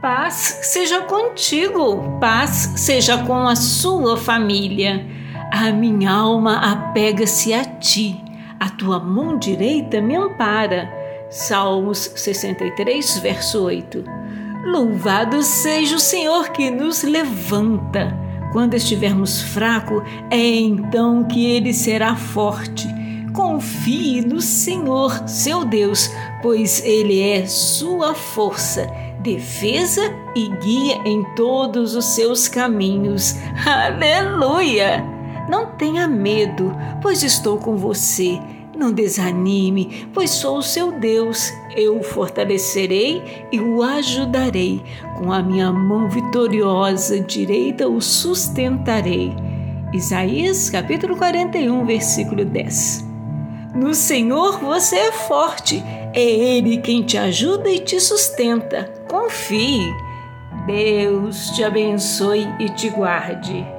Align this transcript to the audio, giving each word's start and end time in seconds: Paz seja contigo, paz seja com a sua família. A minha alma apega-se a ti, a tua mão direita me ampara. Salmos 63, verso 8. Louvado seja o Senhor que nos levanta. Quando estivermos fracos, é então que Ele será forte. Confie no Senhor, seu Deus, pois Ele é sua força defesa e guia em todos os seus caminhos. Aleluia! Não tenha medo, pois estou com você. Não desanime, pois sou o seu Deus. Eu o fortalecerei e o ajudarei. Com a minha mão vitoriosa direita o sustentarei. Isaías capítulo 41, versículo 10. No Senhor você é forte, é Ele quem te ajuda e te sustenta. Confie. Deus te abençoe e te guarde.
Paz 0.00 0.60
seja 0.62 1.00
contigo, 1.02 2.18
paz 2.20 2.72
seja 2.76 3.18
com 3.18 3.48
a 3.48 3.56
sua 3.56 4.16
família. 4.16 5.04
A 5.52 5.72
minha 5.72 6.12
alma 6.12 6.58
apega-se 6.58 7.52
a 7.52 7.64
ti, 7.64 8.16
a 8.60 8.70
tua 8.70 9.00
mão 9.00 9.36
direita 9.36 10.00
me 10.00 10.14
ampara. 10.14 10.88
Salmos 11.28 12.12
63, 12.14 13.18
verso 13.18 13.64
8. 13.64 14.04
Louvado 14.66 15.42
seja 15.42 15.96
o 15.96 16.00
Senhor 16.00 16.50
que 16.50 16.70
nos 16.70 17.02
levanta. 17.02 18.16
Quando 18.52 18.74
estivermos 18.74 19.42
fracos, 19.42 20.04
é 20.30 20.38
então 20.38 21.24
que 21.24 21.44
Ele 21.44 21.74
será 21.74 22.14
forte. 22.14 22.86
Confie 23.34 24.20
no 24.20 24.40
Senhor, 24.40 25.28
seu 25.28 25.64
Deus, 25.64 26.08
pois 26.40 26.84
Ele 26.84 27.20
é 27.20 27.46
sua 27.46 28.14
força 28.14 28.88
defesa 29.20 30.02
e 30.34 30.48
guia 30.48 31.00
em 31.04 31.22
todos 31.34 31.94
os 31.94 32.04
seus 32.04 32.48
caminhos. 32.48 33.34
Aleluia! 33.66 35.04
Não 35.48 35.66
tenha 35.66 36.06
medo, 36.06 36.74
pois 37.00 37.22
estou 37.22 37.58
com 37.58 37.76
você. 37.76 38.38
Não 38.76 38.92
desanime, 38.92 40.08
pois 40.14 40.30
sou 40.30 40.58
o 40.58 40.62
seu 40.62 40.92
Deus. 40.92 41.52
Eu 41.74 41.98
o 41.98 42.02
fortalecerei 42.02 43.46
e 43.50 43.58
o 43.58 43.82
ajudarei. 43.82 44.82
Com 45.18 45.32
a 45.32 45.42
minha 45.42 45.72
mão 45.72 46.08
vitoriosa 46.08 47.18
direita 47.18 47.88
o 47.88 48.00
sustentarei. 48.00 49.34
Isaías 49.92 50.70
capítulo 50.70 51.16
41, 51.16 51.86
versículo 51.86 52.44
10. 52.44 53.08
No 53.74 53.94
Senhor 53.94 54.58
você 54.60 54.96
é 54.96 55.12
forte, 55.12 55.82
é 56.14 56.22
Ele 56.22 56.78
quem 56.78 57.02
te 57.02 57.16
ajuda 57.16 57.68
e 57.70 57.80
te 57.80 58.00
sustenta. 58.00 58.84
Confie. 59.08 59.92
Deus 60.66 61.50
te 61.50 61.64
abençoe 61.64 62.46
e 62.58 62.68
te 62.68 62.90
guarde. 62.90 63.77